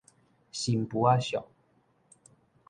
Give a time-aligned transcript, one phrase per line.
[0.51, 1.45] 新婦仔相